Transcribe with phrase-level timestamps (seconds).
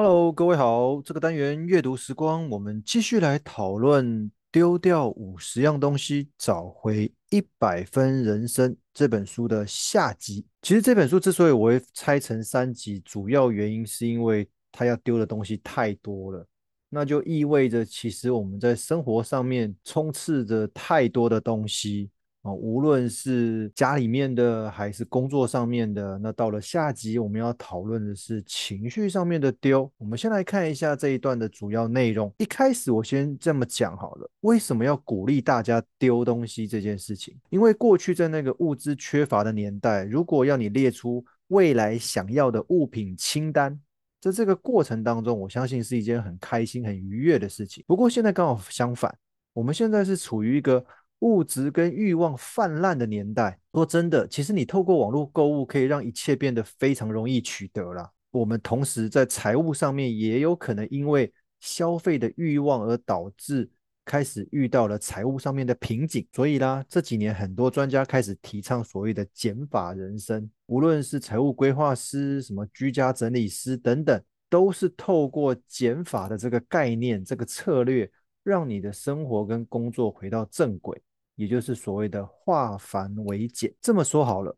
[0.00, 10.46] Hello，各位好，这个单元阅读时光，我们继续来讨论《丢掉五十样东西，找回一百分人生》这本书的下集。
[10.62, 16.46] 其实这本书之所以我会拆成三集，主要原因是因为它要丢的东西太多了，
[16.88, 22.08] 那就意味着其实我们在生活上面充斥着太多的东西。
[22.54, 29.90] 无论是家里面的还是工作上面的，那到了下集我们要讨论的是情绪上面的丢。
[29.98, 32.32] 我们先来看一下这一段的主要内容。
[32.38, 37.36] 一开始我先这么讲好了，为什么要鼓励大家丢东西这件事情？
[37.50, 43.78] 因为过去在那个物资缺乏的年代，如果要你列出未来想要的物品清单，
[44.20, 47.84] 在这个过程当中，我相信是一件很开心、很愉悦的事情。
[47.86, 49.16] 不过现在刚好相反，
[49.52, 50.84] 我们现在是处于一个
[51.20, 58.10] 物质跟欲望泛滥的年代，说真的，其实你透过网络购物可以让一切变得非常容易取得啦。
[58.30, 63.68] 我们同时在财务上面也有可能因为消费的欲望而导致
[64.04, 66.24] 开始遇到了财务上面的瓶颈。
[66.32, 78.08] 所以啦，这几年很多专家开始提倡所谓的减法人生，无论是财务规划师、什么居家整理师等等，都是透过减法的这个概念、这个策略，
[78.44, 81.02] 让你的生活跟工作回到正轨。
[81.38, 83.72] 也就是所谓的化繁为简。
[83.80, 84.52] 这么说好了，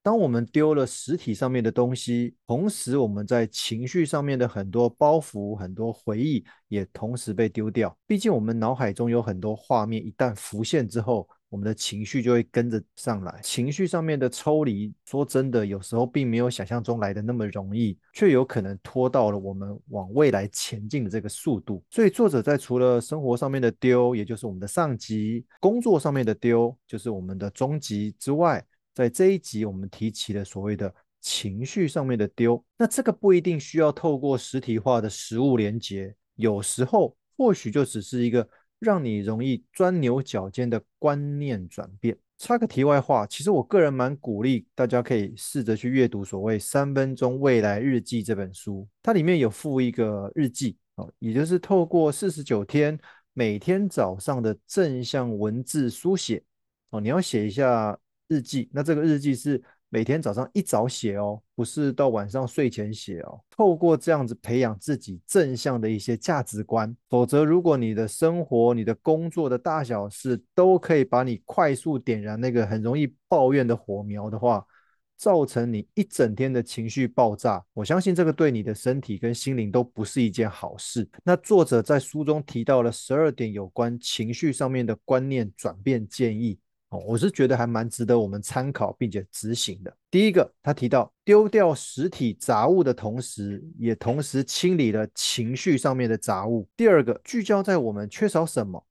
[0.00, 7.94] 当我们丢了实体上面的东西，同时我们在情绪上面的很多包袱、很多回忆也同时被丢掉。
[8.06, 21.84] 毕竟我们脑海中有很多画面，一旦浮现之后，我们的情绪就会跟着上来，情绪上面的抽离，说真的，有时候并没有想象中来的那么容易，却有可能拖到了我们往未来前进的这个速度。
[21.90, 28.64] 所以作者在除了生活上面的丢，也就是我们的上集；工作上面的丢，就是我们的中集之外，
[28.94, 32.64] 在这一集我们提起了所谓的情绪上面的丢。
[32.78, 38.48] 那这个不一定需要透过实体化的实物连接，有时候或许就只是一个。
[38.80, 42.18] 让你容易钻牛角尖的观念转变。
[42.38, 52.98] 插个题外话，其实我个人蛮鼓励大家可以试着去阅读所谓《三分钟未来日记》这本书，它里面有附一个日记哦，也就是透过四十九天
[53.34, 56.42] 每天早上的正向文字书写
[56.88, 59.62] 哦，你要写一下日记，那这个日记是。
[59.92, 63.40] 每天早上一早写哦，不是到晚上睡前写哦。
[63.50, 74.64] 透过这样子培养自己正向的一些价值观，否则如果你的生活、你的工作的大小事都可以把你快速点燃那个很容易抱怨的火苗的话，
[75.16, 81.06] 造成你一整天的情绪爆炸，我相信这个对你的身体跟心灵都不是一件好事。
[81.24, 86.60] 那作者在书中提到了十二点有关情绪上面的观念转变建议。
[86.90, 89.96] 哦，我是觉得还蛮值得我们参考并且执行的。
[90.10, 96.68] 第一个，他提到丢掉实体杂物的同时，也同时清理了情绪上面的杂物。
[96.76, 98.84] 第二个，聚焦在我们缺少什么，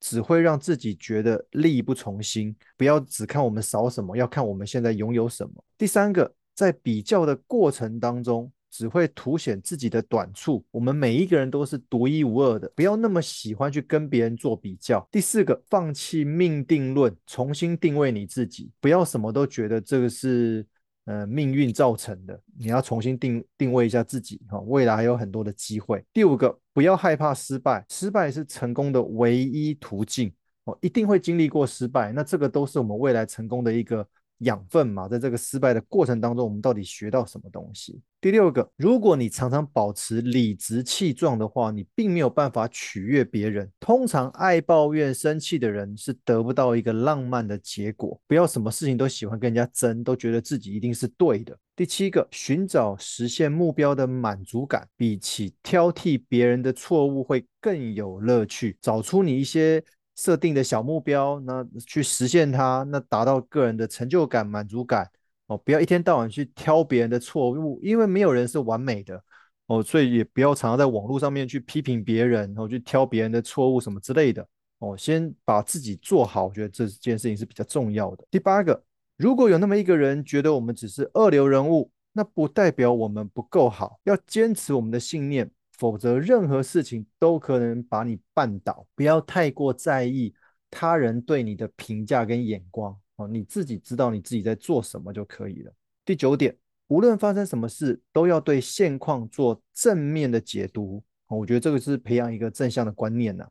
[0.00, 2.54] 只会让自己觉得力不从心。
[2.76, 5.64] 不要只看我们少什么，要看我们现在拥有什么。
[5.78, 8.50] 第三个，在比较的过程当中。
[8.74, 10.64] 只会凸显自己的短处。
[10.72, 15.06] 我们每一个人都是独一无二的，不要那么喜欢去跟别人做比较。
[15.12, 20.66] 第四个，放弃命定论，重新定位你自己，不要什么都觉得这个是
[21.04, 26.04] 呃命运造成的，你要重新定定位一下自己哈，未来还有很多的机会。
[26.12, 30.32] 第五个，不要害怕失败，失败是成功的唯一途径
[30.64, 34.04] 哦，一定会经历过失败，那这个都是我们未来成功的一个。
[34.38, 38.00] 养分嘛，在这个失败的过程当中，我们到底学到什么东西？
[38.20, 43.70] 第六个，如果你常常保持理直气壮的话，你并没有办法取悦别人。
[43.78, 48.18] 通常爱抱怨、生气的人是得不到一个浪漫的结果。
[48.26, 51.54] 不要什么事情都喜欢跟人家争，都觉得自己一定是对的。
[51.76, 58.78] 第七个，寻找实现目标的满足感，比起挑剔别人的错误会更有乐趣。
[58.80, 59.84] 找出你一些。
[60.16, 65.10] 设定的小目标，那去实现它，那达到个人的成就感、满足感
[65.46, 65.58] 哦。
[65.58, 69.22] 不要一天到晚去挑别人的错误，因为没有人是完美的
[69.66, 69.82] 哦。
[69.82, 74.46] 所以也不要常常在网络上面去批评别人，然后去挑别人的错误什么之类的
[74.78, 74.96] 哦。
[74.96, 78.24] 先把自己做好，我觉得这件事情是比较重要的。
[78.30, 78.82] 第八个，
[79.16, 85.50] 如果有那么一个人觉得我们只是二流人物，那不代表我们不够好，要坚持我们的信念。
[85.78, 88.86] 否则，任何事情都可能把你绊倒。
[88.94, 90.34] 不要太过在意
[90.70, 95.72] 他人对你的评价跟眼光哦，你自己知道你自己在做什么就可以了。
[96.04, 96.56] 第九点，
[96.88, 101.02] 无论发生什么事，都要对现况做正面的解读。
[101.28, 103.44] 我觉得这个是培养一个正向的观念呐。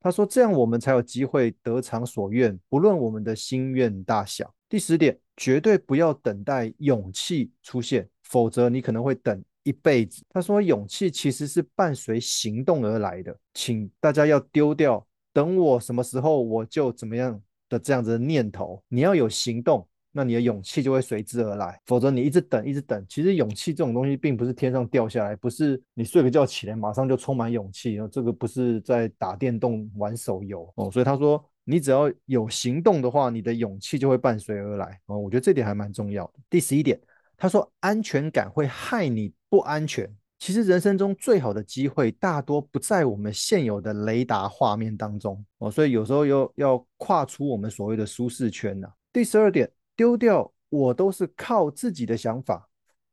[0.00, 4.54] 他说，这样我们才有机会得偿所愿，不论我们的心愿大小。
[4.68, 10.22] 第十点，绝对不要等待勇气出现，否则你可能会等一辈子。
[10.30, 17.38] 他说，勇气其实是伴随行动而来的，请大家要丢掉“等我什么时候我就怎么样”
[17.68, 19.86] 的这样子的念头，你要有行动。
[20.16, 23.04] 那你的勇气就会随之而来，否则你一直等，一直等。
[23.08, 27.98] 其实勇气这种东西并不是天上掉下来，不是你睡个觉起来马上就充满勇气。
[28.12, 30.88] 这个不是在打电动、玩手游哦。
[30.88, 35.18] 所以他说，你只要有行动的话，你的勇气就会伴随而来哦。
[35.18, 36.34] 我觉得这点还蛮重要的。
[36.48, 36.96] 第十一点，
[37.36, 40.12] 他说安全感会害你不安全。
[40.40, 45.70] 其实人生中最好的机会大多不在我们现有的雷达画面当中哦。
[45.70, 48.88] 所以有时候又要跨出我们所谓的舒适圈呐。
[49.12, 49.70] 第十二点。
[49.96, 52.68] 丢掉，我都是靠自己的想法，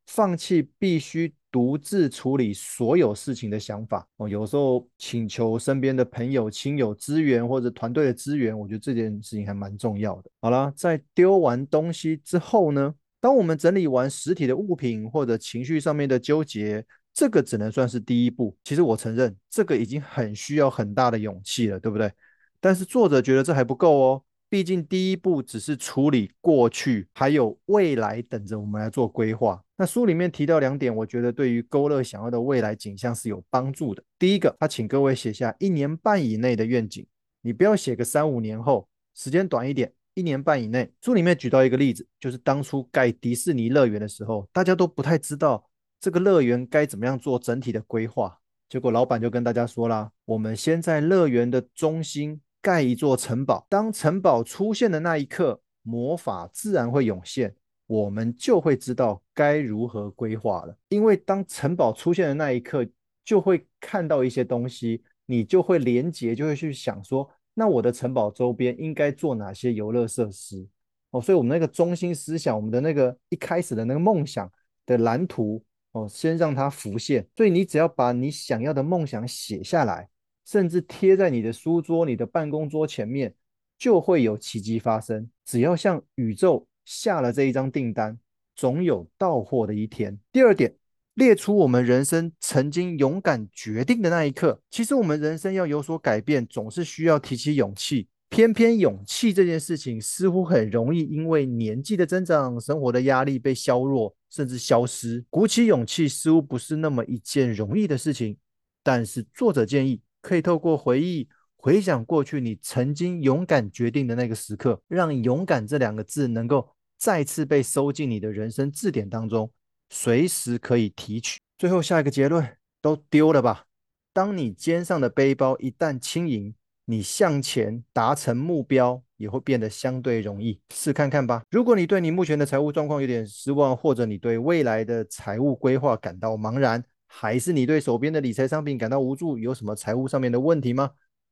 [0.08, 4.08] 放弃必须独自处理所有事情的想法。
[4.18, 10.32] 哦，有时候请求身边的朋友、亲友资源或者团队的资源，我觉得这件事情还蛮重要的。
[10.42, 16.83] 好了，在丢完东西之后呢，当我们整理完实体的物品或者情绪上面的纠结，
[17.13, 18.57] 这个只能算是第一步。
[18.63, 22.12] 其实我承认，这个已经很需要很大的勇气了，对不对？
[22.59, 24.23] 但是作者觉得这还不够哦。
[24.50, 29.63] 毕竟第一步只是处理过去，还有未来等着我们来做规划。
[29.77, 34.03] 那书里面提到两点，我觉得对于勾勒想要的未来景象是有帮助的。
[34.19, 37.07] 第一个，他请各位写下一年半以内的愿景，
[37.41, 40.92] 你不要写个三五年后，时间短一点，一年半以内。
[41.02, 45.69] 书里面举到一个例子，就是当初盖迪士尼乐园的时候，大家都不太知道
[46.00, 48.38] 这个乐园该怎么样做整体的规划，
[48.69, 52.42] 结果老板就跟大家说啦，我们先在乐园的中心。
[52.63, 57.56] 盖一座城堡，当城堡出现的那一刻，魔法自然会涌现，
[57.88, 60.78] 我们就会知道该如何规划了。
[60.90, 62.86] 因为当城堡出现的那一刻，
[63.25, 70.68] 就会看到一些东西，你就会连结，就会去想说，那我的城堡周边应该做哪些游乐设施？
[71.12, 74.51] 哦，所以我们那个中心思想，我们的那个一开始的那个梦想
[74.86, 77.27] 的蓝图，哦，先让它浮现。
[77.36, 80.07] 所以你只要把你想要的梦想写下来。
[80.44, 83.33] 甚至贴在你的书桌、你的办公桌前面，
[83.77, 85.30] 就会有奇迹发生。
[85.45, 88.19] 只要向宇宙下了这一张订单，
[88.56, 90.19] 总有到货的一天。
[90.31, 90.75] 第二点，
[91.16, 94.62] 列出我们人生曾经勇敢决定的那一刻。
[94.69, 98.08] 其实我们人生要有所改变，总是需要提起勇气。
[98.30, 105.24] 偏偏勇气这件事情，似乎很容易因为年纪的增长、生活的压力被削弱，甚至消失。
[105.30, 108.38] 鼓起勇气似乎不是那么一件容易的事情。
[108.84, 110.02] 但是作者建议。
[110.24, 119.52] 可以透过回忆回想过去你曾经勇敢决定的那个时刻，让“勇敢”这两个字能够再次被收进你的人生字典当中，
[119.94, 121.38] 随时可以提取。
[121.58, 123.66] 最后下一个结论：都丢了吧。
[124.14, 126.56] 当你肩上的背包一旦轻盈，
[126.86, 130.62] 你向前达成目标也会变得相对容易。
[130.74, 131.44] 试看看吧。
[131.50, 139.38] 如果你对你目前的财务状况有点失望，或者你对未来的财务规划感到茫然，还是你对手边的理财商品感到无助？
[139.38, 140.92] 有什么财务上面的问题吗？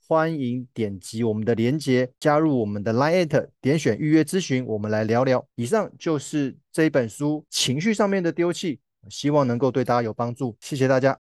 [0.10, 5.48] 欢迎点击我们的链接，加入我们的 Line，点选预约咨询，我们来聊聊。
[5.54, 10.58] 以上就是这一本书情绪上面的丢弃，希望能够对大家有帮助。
[10.62, 11.29] 谢谢大家。